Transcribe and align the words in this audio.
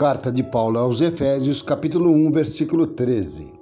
Carta 0.00 0.32
de 0.32 0.42
Paulo 0.42 0.78
aos 0.78 1.02
Efésios, 1.02 1.60
capítulo 1.60 2.10
1, 2.10 2.32
versículo 2.32 2.86
13. 2.86 3.52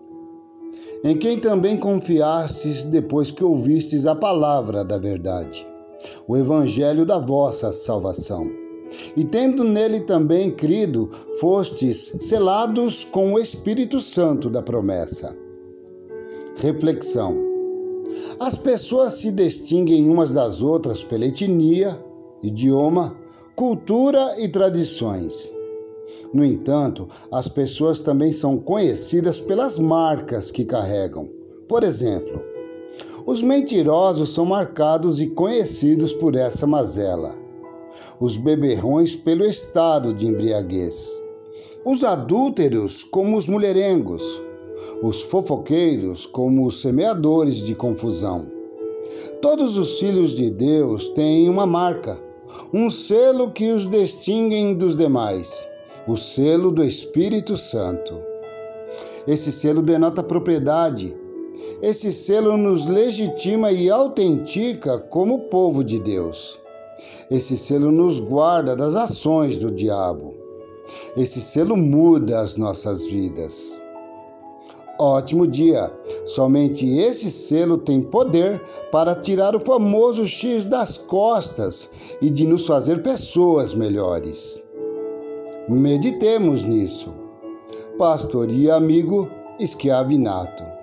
Em 1.03 1.19
quem 1.19 1.41
também 1.41 1.77
confiastes 1.77 2.85
depois 2.85 3.33
que 3.33 3.43
ouvistes 3.43 4.07
a 4.07 4.15
palavra 4.15 4.85
da 4.85 4.99
verdade, 4.99 5.67
o 6.29 6.37
evangelho 6.37 7.05
da 7.05 7.19
vossa 7.19 7.73
salvação. 7.73 8.47
E 9.17 9.25
tendo 9.25 9.65
nele 9.65 10.03
também 10.03 10.49
crido, 10.49 11.11
fostes 11.41 12.15
selados 12.21 13.05
com 13.05 13.33
o 13.33 13.39
Espírito 13.41 14.01
Santo 14.01 14.49
da 14.49 14.63
promessa. 14.63 15.37
Reflexão: 16.59 17.35
As 18.39 18.57
pessoas 18.57 19.15
se 19.15 19.33
distinguem 19.33 20.09
umas 20.09 20.31
das 20.31 20.63
outras 20.63 21.03
pela 21.03 21.27
etnia, 21.27 22.01
idioma, 22.45 23.19
cultura 23.57 24.41
e 24.41 24.47
tradições. 24.47 25.58
No 26.33 26.45
entanto, 26.45 27.09
as 27.31 27.49
pessoas 27.49 28.01
também 28.01 28.33
são 28.33 28.59
conhecidas 28.59 29.41
pelas 29.41 29.79
marcas 29.79 30.51
que 30.51 30.65
carregam. 30.65 31.29
Por 31.67 31.85
exemplo, 31.85 32.43
os 33.27 33.43
mentirosos 33.43 34.31
são 34.31 34.45
marcados 34.47 35.21
e 35.21 35.27
conhecidos 35.27 36.13
por 36.15 36.35
essa 36.35 36.67
mazela. 36.67 37.35
Os 38.21 38.37
beberrões 38.37 39.15
pelo 39.15 39.45
estado 39.45 40.15
de 40.15 40.27
embriaguez. 40.27 41.23
Os 41.85 42.03
adúlteros 42.03 43.05
como 43.05 43.37
os 43.37 43.49
mulherengos. 43.49 44.43
Os 45.03 45.21
fofoqueiros 45.23 46.27
como 46.27 46.67
os 46.67 46.81
semeadores 46.81 47.57
de 47.57 47.75
confusão. 47.75 48.47
Todos 49.41 49.77
os 49.77 49.99
filhos 49.99 50.35
de 50.35 50.51
Deus 50.51 51.09
têm 51.11 51.49
uma 51.49 51.67
marca, 51.67 52.21
um 52.73 52.91
selo 52.91 53.51
que 53.51 53.71
os 53.73 53.89
distingue 53.89 54.75
dos 54.75 54.97
demais 54.97 55.68
o 56.09 56.17
selo 56.17 56.73
do 56.73 56.83
Espírito 56.83 57.55
Santo. 57.59 58.15
Esse 59.27 59.53
selo 59.53 59.83
denota 59.83 60.23
propriedade. 60.23 61.15
Esse 61.83 62.11
selo 62.11 62.57
nos 62.57 62.87
legitima 62.87 63.71
e 63.71 63.91
autentica 63.91 64.99
como 64.99 65.51
povo 65.51 65.85
de 65.85 65.99
Deus. 66.01 66.59
Esse 67.31 67.59
selo 67.59 67.93
nos 67.93 68.21
guarda 68.21 68.75
das 68.75 68.97
ações 68.97 69.59
do 69.59 69.71
diabo. 69.71 70.35
Esse 71.15 71.43
selo 71.43 71.77
muda 71.77 72.41
as 72.41 72.57
nossas 72.57 73.07
vidas. 73.07 73.85
Ótimo 74.99 75.47
dia! 75.47 75.93
Somente 76.25 76.89
esse 76.89 77.31
selo 77.31 77.77
tem 77.77 78.01
poder 78.01 78.61
para 78.91 79.15
tirar 79.15 79.55
o 79.55 79.61
famoso 79.61 80.27
X 80.27 80.65
das 80.65 80.97
costas 80.97 81.91
e 82.23 82.31
de 82.31 82.47
nos 82.47 82.67
fazer 82.67 83.03
pessoas 83.03 83.75
melhores. 83.75 84.67
Meditemos 85.69 86.65
nisso. 86.65 87.13
Pastor 87.99 88.51
e 88.51 88.71
amigo 88.71 89.31
Esquiavinato. 89.61 90.78